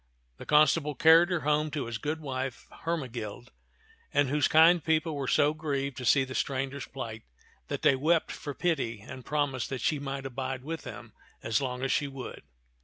The 0.37 0.47
constable 0.47 0.95
carried 0.95 1.29
her 1.29 1.41
home 1.41 1.69
to 1.69 1.85
his 1.85 1.99
good 1.99 2.21
wife 2.21 2.67
Hermegild; 2.85 3.49
and 4.11 4.29
those 4.29 4.47
kind 4.47 4.83
people 4.83 5.13
were 5.15 5.27
so 5.27 5.53
grieved 5.53 5.95
to 5.97 6.05
see 6.05 6.23
the 6.23 6.33
stranger's 6.33 6.87
plight 6.87 7.21
that 7.67 7.83
they 7.83 7.95
wept 7.95 8.31
for 8.31 8.55
pity 8.55 9.01
and 9.01 9.23
promised 9.23 9.69
that 9.69 9.79
she 9.81 9.99
might 9.99 10.25
abide 10.25 10.63
with 10.63 10.81
them 10.81 11.13
as 11.43 11.61
long 11.61 11.83
as 11.83 11.91
she 11.91 12.07
would. 12.07 12.41